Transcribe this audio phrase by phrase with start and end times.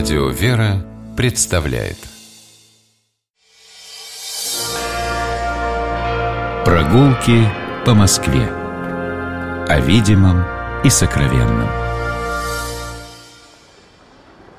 [0.00, 0.82] Радио «Вера»
[1.14, 1.98] представляет
[6.64, 7.46] Прогулки
[7.84, 8.48] по Москве
[9.68, 10.42] О видимом
[10.84, 11.68] и сокровенном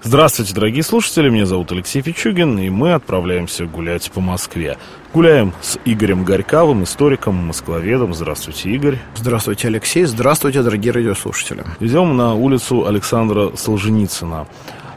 [0.03, 4.77] Здравствуйте, дорогие слушатели, меня зовут Алексей Пичугин, и мы отправляемся гулять по Москве.
[5.11, 8.13] Гуляем с Игорем Горьковым, историком, москвоведом.
[8.13, 8.99] Здравствуйте, Игорь.
[9.15, 10.03] Здравствуйте, Алексей.
[10.05, 11.63] Здравствуйте, дорогие радиослушатели.
[11.79, 14.47] Идем на улицу Александра Солженицына.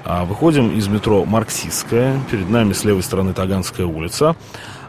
[0.07, 2.21] А, выходим из метро Марксистская.
[2.31, 4.37] Перед нами с левой стороны Таганская улица.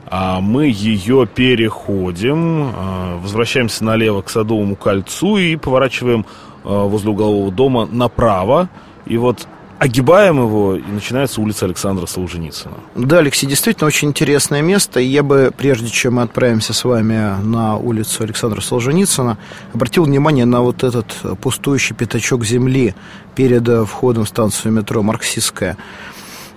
[0.08, 6.26] А, мы ее переходим, а, возвращаемся налево к Садовому кольцу и поворачиваем
[6.64, 8.70] возле углового дома направо.
[9.06, 9.48] И вот
[9.86, 12.76] огибаем его, и начинается улица Александра Солженицына.
[12.96, 15.00] Да, Алексей, действительно очень интересное место.
[15.00, 19.38] И я бы, прежде чем мы отправимся с вами на улицу Александра Солженицына,
[19.74, 22.96] обратил внимание на вот этот пустующий пятачок земли
[23.36, 25.78] перед входом в станцию метро Марксистская.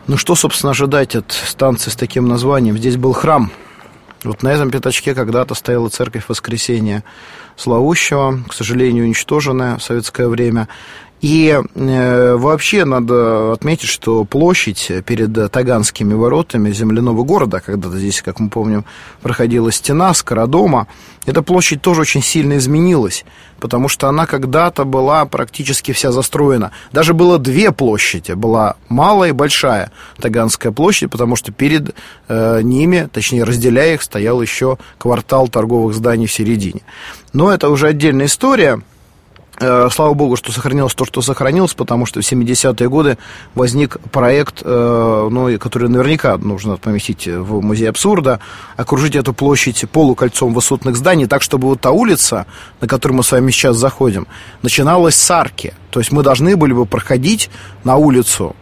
[0.07, 2.79] Ну что, собственно, ожидать от станции с таким названием?
[2.79, 3.51] Здесь был храм.
[4.25, 7.05] Вот на этом пятачке когда-то стояла церковь Воскресения
[7.57, 10.69] Славущего, к сожалению, уничтоженная в советское время.
[11.21, 18.39] И э, вообще надо отметить, что площадь перед Таганскими воротами земляного города, когда-то здесь, как
[18.39, 18.85] мы помним,
[19.21, 20.87] проходила стена Скородома,
[21.27, 23.25] эта площадь тоже очень сильно изменилась,
[23.61, 26.71] потому что она когда-то была практически вся застроена.
[26.93, 31.95] Даже было две площади, была малая и большая Таганская площадь, потому что перед
[32.29, 36.81] э, ними, точнее разделяя их, стоял еще квартал торговых зданий в середине.
[37.33, 38.81] Но это уже отдельная история.
[39.61, 43.19] Э, слава богу, что сохранилось то, что сохранилось, потому что в 70-е годы
[43.55, 48.39] возник проект, э, ну, который наверняка нужно поместить в музей абсурда,
[48.77, 52.47] окружить эту площадь полукольцом высотных зданий, так, чтобы вот та улица,
[52.81, 54.29] на которую мы с вами сейчас заходим,
[54.63, 55.75] начиналась с арки.
[55.91, 57.51] То есть мы должны были бы проходить
[57.83, 58.55] на улицу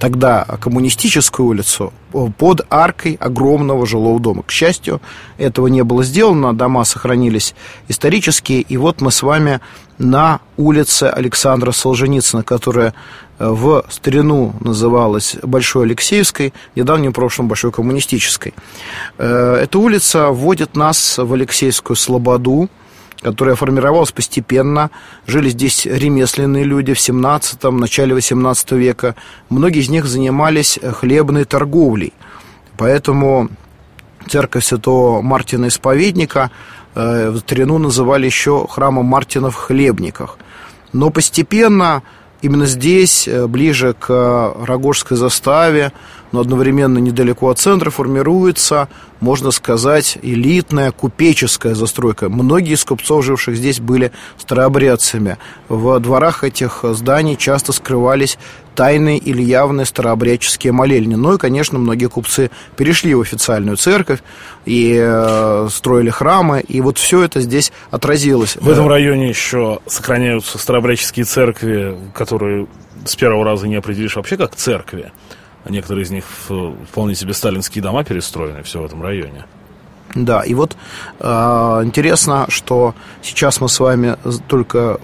[0.00, 1.92] тогда коммунистическую улицу
[2.38, 4.42] под аркой огромного жилого дома.
[4.42, 5.00] К счастью,
[5.38, 7.54] этого не было сделано, дома сохранились
[7.86, 9.60] исторические, и вот мы с вами
[9.98, 12.94] на улице Александра Солженицына, которая
[13.38, 18.54] э, в старину называлась Большой Алексеевской, в недавнем прошлом Большой Коммунистической.
[19.18, 22.70] Э, эта улица вводит нас в Алексеевскую Слободу,
[23.22, 24.90] которая формировалась постепенно.
[25.26, 29.14] Жили здесь ремесленные люди в 17 начале 18 века.
[29.48, 32.12] Многие из них занимались хлебной торговлей.
[32.76, 33.48] Поэтому
[34.28, 36.50] церковь святого Мартина Исповедника
[36.94, 40.38] э, в старину называли еще храмом Мартина в Хлебниках.
[40.92, 42.02] Но постепенно
[42.40, 45.92] именно здесь, э, ближе к Рогожской заставе,
[46.32, 48.88] но одновременно недалеко от центра формируется,
[49.20, 52.28] можно сказать, элитная купеческая застройка.
[52.28, 55.38] Многие из купцов, живших здесь, были старообрядцами.
[55.68, 58.38] В дворах этих зданий часто скрывались
[58.74, 61.14] тайные или явные старообрядческие молельни.
[61.14, 64.20] Ну и, конечно, многие купцы перешли в официальную церковь
[64.64, 68.56] и э, строили храмы, и вот все это здесь отразилось.
[68.56, 72.68] В этом районе еще сохраняются старообрядческие церкви, которые
[73.04, 75.12] с первого раза не определишь вообще как церкви.
[75.64, 76.24] А некоторые из них
[76.90, 79.44] вполне себе сталинские дома перестроены, все в этом районе.
[80.14, 80.76] Да, и вот
[81.20, 81.26] э,
[81.84, 84.16] интересно, что сейчас мы с вами
[84.48, 84.98] только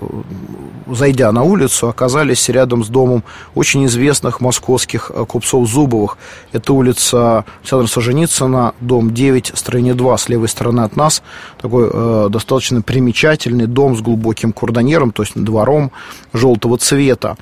[0.88, 3.22] зайдя на улицу, оказались рядом с домом
[3.54, 6.18] очень известных московских э, купцов Зубовых.
[6.52, 11.22] Это улица Александра Соженицына, дом 9, строение 2, с левой стороны от нас.
[11.60, 15.92] Такой э, достаточно примечательный дом с глубоким курдонером, то есть двором
[16.32, 17.36] желтого цвета.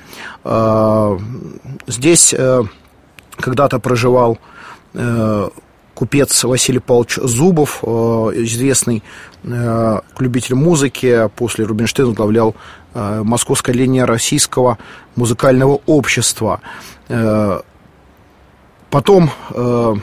[0.45, 1.19] Э,
[1.87, 2.35] здесь...
[2.37, 2.65] Э,
[3.37, 4.39] когда-то проживал
[4.95, 5.49] э,
[5.95, 9.03] купец Василий Павлович Зубов, э, известный
[9.45, 12.55] э, любитель музыки, после Рубинштейна возглавлял
[12.95, 14.79] э, московское линия Российского
[15.17, 16.61] музыкального общества.
[17.09, 17.61] Э,
[18.91, 19.95] потом э,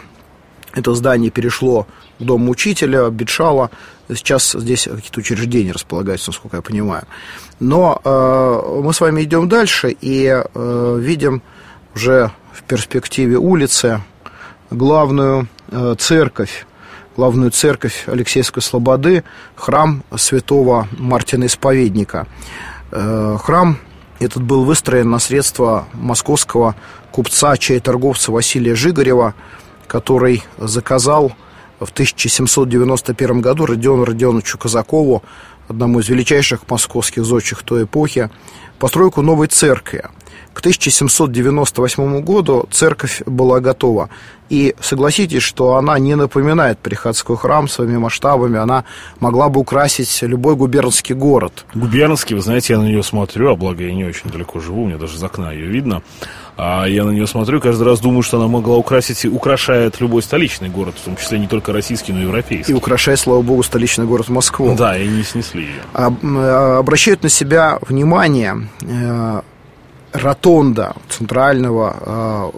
[0.73, 1.87] это здание перешло
[2.19, 3.71] к дому учителя Бетшала.
[4.09, 7.03] Сейчас здесь какие-то учреждения располагаются, насколько я понимаю.
[7.59, 11.41] Но э, мы с вами идем дальше и э, видим
[11.95, 14.01] уже в перспективе улицы
[14.69, 16.65] главную э, церковь,
[17.15, 19.23] главную церковь Алексейской Слободы,
[19.55, 22.27] храм святого Мартина Исповедника.
[22.91, 23.77] Э, храм
[24.19, 26.75] этот был выстроен на средства московского
[27.11, 29.33] купца, чай торговца Василия Жигарева,
[29.87, 31.33] который заказал
[31.79, 35.23] в 1791 году Родиону Родионовичу Казакову,
[35.67, 38.29] одному из величайших московских зодчих той эпохи,
[38.77, 40.05] постройку новой церкви–
[40.53, 44.09] к 1798 году церковь была готова.
[44.49, 48.83] И согласитесь, что она не напоминает приходской храм своими масштабами, она
[49.21, 51.65] могла бы украсить любой губернский город.
[51.73, 54.87] Губернский, вы знаете, я на нее смотрю, а благо я не очень далеко живу, у
[54.87, 56.01] меня даже из окна ее видно.
[56.57, 60.21] А я на нее смотрю каждый раз думаю, что она могла украсить и украшает любой
[60.21, 62.73] столичный город, в том числе не только российский, но и европейский.
[62.73, 64.75] И украшает, слава богу, столичный город Москву.
[64.75, 65.81] Да, и не снесли ее.
[65.93, 69.41] А, обращают на себя внимание э,
[70.13, 72.51] ротонда центрального э,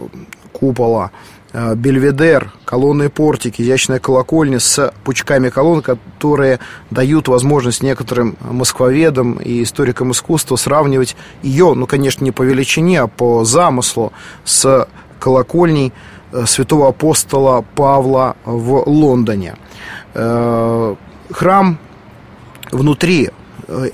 [0.52, 1.10] купола,
[1.52, 6.60] э, Бельведер, колонны портики, изящная колокольня с пучками колонн, которые
[6.90, 13.06] дают возможность некоторым москвоведам и историкам искусства сравнивать ее, ну, конечно, не по величине, а
[13.06, 14.12] по замыслу
[14.44, 14.88] с
[15.20, 15.92] колокольней
[16.32, 19.56] э, святого апостола Павла в Лондоне.
[20.12, 21.78] Храм
[22.70, 23.30] внутри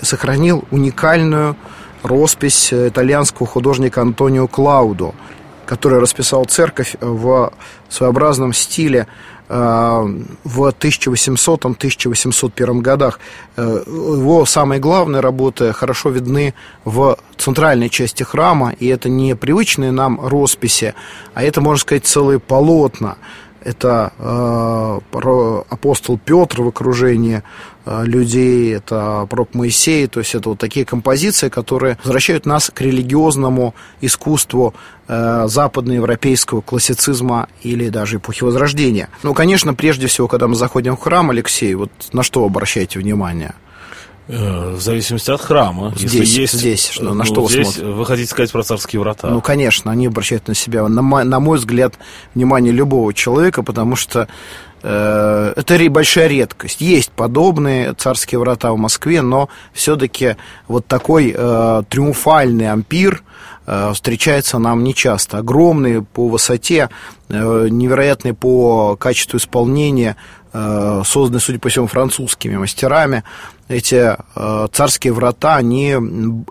[0.03, 1.57] сохранил уникальную
[2.03, 5.15] роспись итальянского художника Антонио Клаудо,
[5.67, 7.53] который расписал церковь в
[7.89, 9.07] своеобразном стиле
[9.49, 10.15] э,
[10.45, 13.21] в 1800-1801 годах.
[13.57, 16.55] Э, его самые главные работы хорошо видны
[16.85, 20.95] в центральной части храма, и это не привычные нам росписи,
[21.35, 23.17] а это, можно сказать, целые полотна.
[23.63, 27.43] Это э, апостол Петр в окружении
[27.87, 32.81] Э, людей, это пророк Моисей, то есть это вот такие композиции, которые возвращают нас к
[32.83, 34.75] религиозному искусству
[35.09, 39.09] э, западноевропейского классицизма или даже эпохи Возрождения.
[39.23, 43.55] Ну, конечно, прежде всего, когда мы заходим в храм, Алексей, вот на что обращаете внимание?
[44.33, 45.93] Э, в зависимости от храма.
[45.97, 49.01] Здесь, Если есть, здесь что, на ну, что здесь вы Вы хотите сказать про царские
[49.01, 49.29] врата?
[49.29, 51.95] Ну, конечно, они обращают на себя, на мой, на мой взгляд,
[52.35, 54.29] внимание любого человека, потому что
[54.83, 56.81] Э, это большая редкость.
[56.81, 60.37] Есть подобные царские врата в Москве, но все-таки
[60.69, 63.23] вот такой э, триумфальный ампир
[63.67, 65.39] э, встречается нам нечасто.
[65.39, 66.89] Огромный по высоте,
[67.29, 70.17] э, невероятный по качеству исполнения,
[70.53, 73.25] э, созданный, судя по всему, французскими мастерами
[73.71, 75.97] эти э, царские врата, они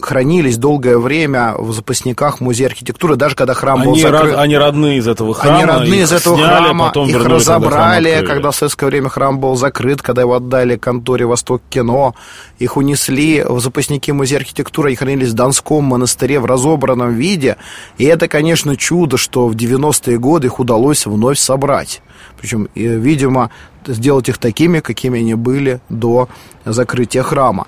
[0.02, 4.32] хранились долгое время в запасниках музея архитектуры, даже когда храм они был закрыт.
[4.32, 5.58] Род, они родные из этого храма.
[5.58, 9.10] Они родные из этого сняли, храма, потом их вернули, разобрали, когда, когда в советское время
[9.10, 12.16] храм был закрыт, когда его отдали конторе «Восток кино»,
[12.58, 17.58] их унесли в запасники музея архитектуры и хранились в Донском монастыре в разобранном виде.
[17.98, 22.02] И это, конечно, чудо, что в 90-е годы их удалось вновь собрать.
[22.40, 23.52] Причем, видимо,
[23.94, 26.30] сделать их такими, какими они были до
[26.66, 27.68] закрытия храма.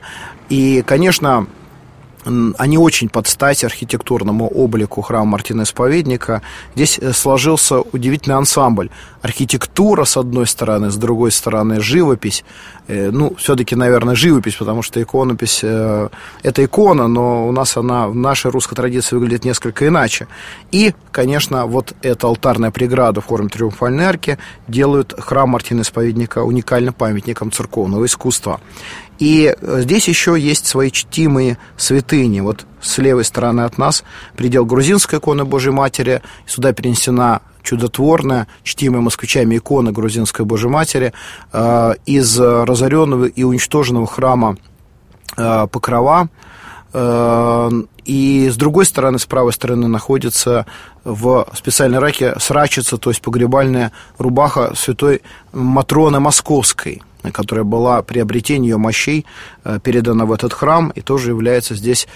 [0.50, 1.48] И, конечно,
[2.26, 6.42] они очень под стать архитектурному облику храма Мартина Исповедника.
[6.76, 8.90] Здесь э, сложился удивительный ансамбль.
[9.22, 12.44] Архитектура, с одной стороны, с другой стороны, живопись.
[12.88, 16.10] Э, ну, все-таки, наверное, живопись, потому что иконопись э,–
[16.44, 20.28] это икона, но у нас она в нашей русской традиции выглядит несколько иначе.
[20.72, 24.38] И, конечно, вот эта алтарная преграда в форме триумфальной арки
[24.68, 28.60] делают храм Мартина Исповедника уникальным памятником церковного искусства.
[29.22, 32.40] И э, здесь еще есть свои чтимые святыни.
[32.40, 34.04] Вот с левой стороны от нас
[34.36, 36.24] предел грузинской иконы Божьей Матери.
[36.48, 41.14] Сюда перенесена чудотворная, чтимая москвичами икона грузинской Божьей Матери
[41.54, 44.58] э, из разоренного и уничтоженного храма
[45.38, 46.28] э, Покрова.
[48.04, 50.66] И с другой стороны, с правой стороны, находится
[51.06, 55.22] в специальной раке срачица, то есть погребальная рубаха святой
[55.54, 57.02] Матроны Московской–
[57.34, 59.26] которая была приобретение ее мощей
[59.64, 62.08] э, передана в этот храм и тоже является здесь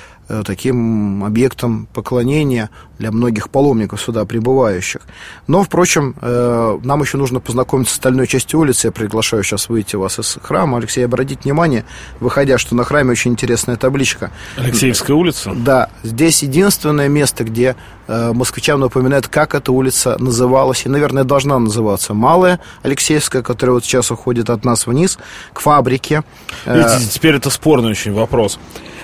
[0.46, 5.02] таким объектом поклонения для многих паломников сюда прибывающих.
[5.48, 8.88] Но, впрочем, э, нам еще нужно познакомиться с остальной частью улицы.
[8.88, 10.78] Я приглашаю сейчас выйти вас из храма.
[10.78, 11.86] Алексей, обратите внимание,
[12.20, 14.32] выходя, что на храме очень интересная табличка.
[14.58, 15.54] Алексеевская улица?
[15.56, 15.90] Да.
[16.04, 17.76] Здесь единственное место, где
[18.08, 24.12] москвичам напоминает, как эта улица называлась, и, наверное, должна называться Малая Алексеевская, которая вот сейчас
[24.12, 25.18] уходит от нас вниз,
[25.54, 26.24] к фабрике.
[26.66, 28.60] Видите, теперь это спорный очень вопрос.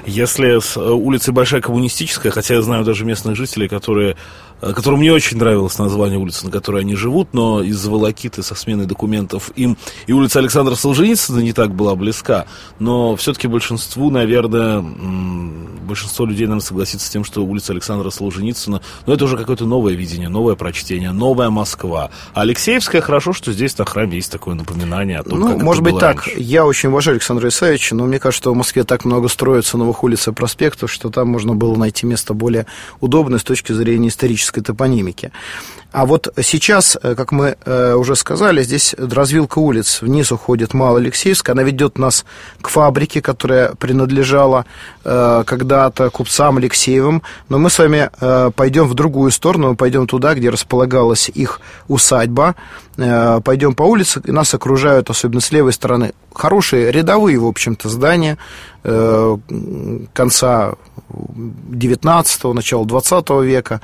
[0.05, 4.17] Если с э, улицы Большая Коммунистическая, хотя я знаю даже местных жителей, которые
[4.61, 8.85] которому не очень нравилось название улицы, на которой они живут, но из-за волокиты со сменой
[8.85, 9.77] документов им
[10.07, 12.45] и улица Александра Солженицына не так была близка.
[12.79, 19.13] Но все-таки большинству, наверное, большинство людей, наверное, согласится с тем, что улица Александра Солженицына, ну,
[19.13, 22.11] это уже какое-то новое видение, новое прочтение, новая Москва.
[22.33, 25.83] А Алексеевская хорошо, что здесь на храме есть такое напоминание о том, ну, как может
[25.83, 26.25] быть так.
[26.25, 26.39] Раньше.
[26.39, 30.03] Я очень уважаю Александра Исаевича, но мне кажется, что в Москве так много строится новых
[30.03, 32.65] улиц и проспектов, что там можно было найти место более
[32.99, 35.31] удобное с точки зрения исторической исторической топонимики.
[35.93, 40.01] А вот сейчас, э, как мы э, уже сказали, здесь развилка улиц.
[40.01, 41.53] Вниз уходит Малоалексеевская.
[41.53, 42.25] Она ведет нас
[42.61, 44.65] к фабрике, которая принадлежала,
[45.03, 48.09] э, когда когда-то купцам Алексеевым, но мы с вами
[48.55, 52.55] пойдем в другую сторону, мы пойдем туда, где располагалась их усадьба,
[53.43, 58.37] пойдем по улице, и нас окружают, особенно с левой стороны, хорошие рядовые, в общем-то, здания
[58.83, 59.37] э,
[60.13, 60.73] конца
[61.11, 63.81] 19-го, начала 20 века.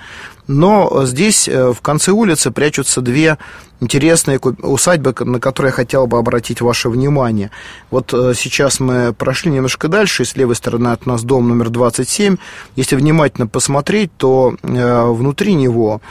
[0.47, 3.37] Но здесь, э, в конце улицы, прячутся две
[3.79, 7.51] интересные усадьбы, на которые я хотел бы обратить ваше внимание.
[7.91, 11.69] Вот э, сейчас мы прошли немножко дальше, и с левой стороны от нас дом номер
[11.69, 12.37] 27.
[12.75, 16.01] Если внимательно посмотреть, то э, внутри него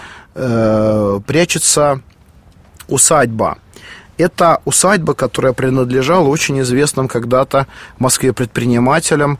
[1.26, 2.02] прячется
[2.88, 3.58] усадьба.
[4.18, 7.66] Это усадьба, которая принадлежала очень известным когда-то
[7.98, 9.38] в Москве предпринимателям,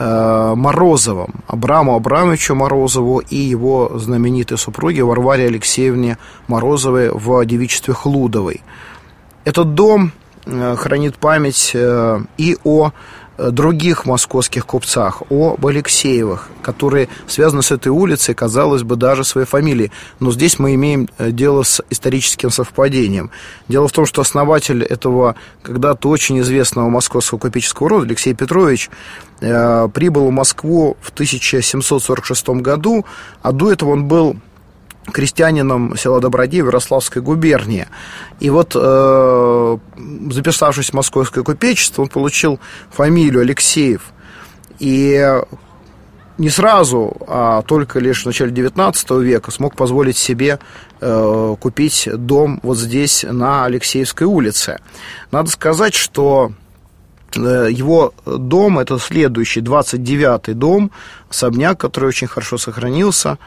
[0.00, 8.62] Э, Морозовым, Абраму Абрамовичу Морозову и его знаменитой супруге Варваре Алексеевне Морозовой в девичестве Хлудовой.
[9.44, 10.12] Этот дом
[10.46, 12.92] э, хранит память э, и о
[13.38, 19.92] других московских купцах, об Алексеевых, которые связаны с этой улицей, казалось бы, даже своей фамилией.
[20.20, 23.30] Но здесь мы имеем э, дело с историческим совпадением.
[23.68, 28.90] Дело в том, что основатель этого когда-то очень известного московского купеческого рода, Алексей Петрович,
[29.40, 33.04] э, прибыл в Москву в 1746 году,
[33.42, 34.36] а до этого он был
[35.12, 37.86] крестьянином села Добродеев Ярославской губернии.
[38.40, 39.78] И вот, э,
[40.30, 42.60] записавшись в московское купечество, он получил
[42.90, 44.12] фамилию Алексеев.
[44.78, 45.42] И
[46.38, 50.60] не сразу, а только лишь в начале XIX века смог позволить себе
[51.00, 54.78] э, купить дом вот здесь, на Алексеевской улице.
[55.32, 56.52] Надо сказать, что
[57.34, 60.92] э, его дом, это следующий, 29-й дом,
[61.28, 63.38] особняк, который очень хорошо сохранился,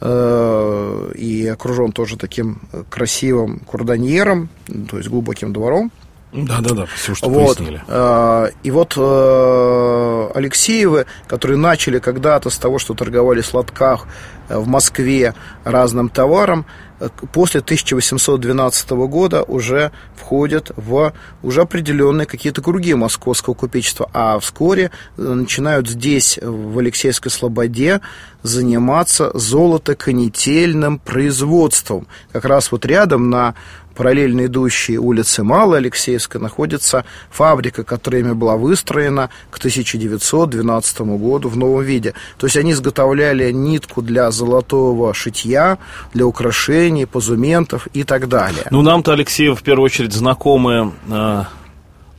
[0.00, 2.60] и окружен тоже таким
[2.90, 4.50] красивым курданьером,
[4.90, 5.90] то есть глубоким двором.
[6.32, 7.56] Да, да, да, все, что вот.
[7.56, 7.82] пояснили.
[7.88, 14.06] Э, и вот э, Алексеевы, которые начали когда-то с того, что торговали в сладках
[14.48, 15.34] в Москве
[15.64, 16.66] разным товаром,
[17.32, 21.12] после 1812 года уже входят в
[21.42, 28.00] уже определенные какие-то круги московского купечества, а вскоре начинают здесь, в Алексейской Слободе,
[28.42, 32.06] заниматься золотоконетельным производством.
[32.32, 33.54] Как раз вот рядом на
[33.96, 41.82] параллельно идущей улице Малой Алексеевской находится фабрика, которая была выстроена к 1912 году в новом
[41.82, 42.12] виде.
[42.38, 45.78] То есть они изготовляли нитку для золотого шитья,
[46.12, 48.66] для украшений, позументов и так далее.
[48.70, 51.44] Ну, нам-то, Алексеев, в первую очередь знакомы, э,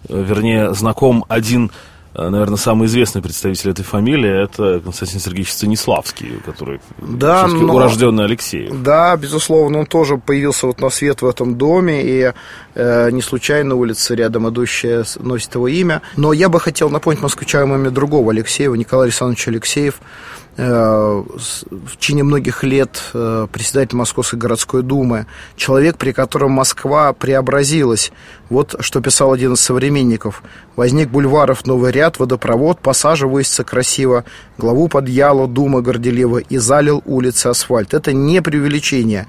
[0.10, 1.72] вернее, знаком один
[2.18, 8.26] Э, наверное, самый известный представитель этой фамилии это Константин Сергеевич Станиславский, который да, но, урожденный
[8.26, 8.70] Алексей.
[8.72, 12.34] Да, безусловно, он тоже появился вот на свет в этом доме, и
[12.74, 16.02] э, не случайно улица рядом идущая носит его имя.
[16.16, 22.24] Но я бы хотел напомнить москвичам имя другого Алексеева, Николая Александровича Алексеев, Э, в течение
[22.24, 28.12] многих лет э, председатель Московской городской думы, человек, при котором Москва преобразилась.
[28.50, 30.42] Вот что писал один из современников.
[30.76, 34.26] Возник бульваров новый ряд, водопровод, пассажи высится красиво,
[34.58, 37.94] главу подъяла дума горделиво и залил улицы асфальт.
[37.94, 39.28] Это не преувеличение.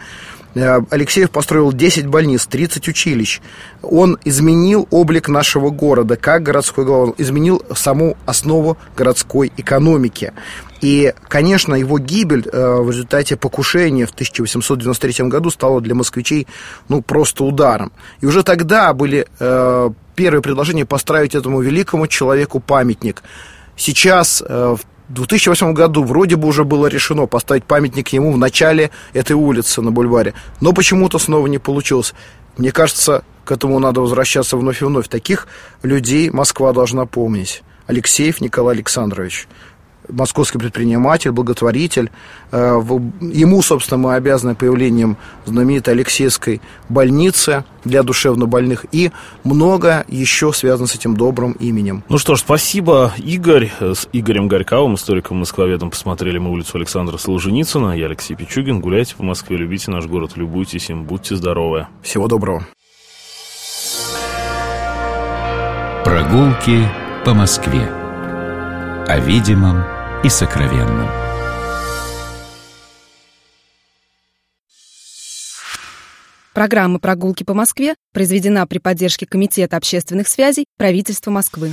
[0.58, 3.40] Э, Алексеев построил 10 больниц, 30 училищ.
[3.82, 10.32] Он изменил облик нашего города как городской глава, изменил саму основу городской экономики.
[10.80, 16.46] И, конечно, его гибель э, в результате покушения в 1893 году стала для москвичей
[16.88, 17.92] ну, просто ударом.
[18.20, 23.22] И уже тогда были э, первые предложения построить этому великому человеку памятник.
[23.76, 28.90] Сейчас, э, в 2008 году, вроде бы уже было решено поставить памятник ему в начале
[29.14, 32.14] этой улицы на бульваре, но почему-то снова не получилось.
[32.56, 35.08] Мне кажется, к этому надо возвращаться вновь и вновь.
[35.08, 35.46] Таких
[35.82, 37.62] людей Москва должна помнить.
[37.86, 39.48] Алексеев Николай Александрович
[40.08, 42.10] московский предприниматель, благотворитель.
[42.50, 42.80] Э,
[43.20, 49.10] ему, собственно, мы обязаны появлением знаменитой Алексеевской больницы для душевнобольных и
[49.44, 52.02] много еще связано с этим добрым именем.
[52.08, 53.70] Ну что ж, спасибо, Игорь.
[53.80, 57.96] С Игорем Горьковым, историком москвоведом, посмотрели мы улицу Александра Солженицына.
[57.96, 58.80] Я Алексей Пичугин.
[58.80, 61.86] Гуляйте по Москве, любите наш город, любуйтесь им, будьте здоровы.
[62.02, 62.66] Всего доброго.
[66.04, 66.88] Прогулки
[67.24, 67.88] по Москве.
[69.06, 71.08] О видимом и сокровенным.
[76.54, 81.70] Программа «Прогулки по Москве» произведена при поддержке Комитета общественных связей правительства Москвы.